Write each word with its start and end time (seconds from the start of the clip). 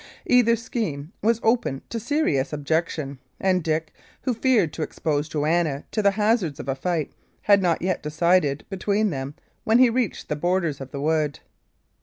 Either 0.25 0.55
scheme 0.55 1.13
was 1.21 1.39
open 1.43 1.83
to 1.87 1.99
serious 1.99 2.51
objection, 2.51 3.19
and 3.39 3.63
Dick, 3.63 3.93
who 4.23 4.33
feared 4.33 4.73
to 4.73 4.81
expose 4.81 5.29
Joanna 5.29 5.83
to 5.91 6.01
the 6.01 6.09
hazards 6.09 6.59
of 6.59 6.67
a 6.67 6.73
fight, 6.73 7.11
had 7.43 7.61
not 7.61 7.83
yet 7.83 8.01
decided 8.01 8.65
between 8.67 9.11
them 9.11 9.35
when 9.63 9.77
he 9.77 9.91
reached 9.91 10.27
the 10.27 10.35
borders 10.35 10.81
of 10.81 10.89
the 10.89 10.99
wood. 11.01 11.39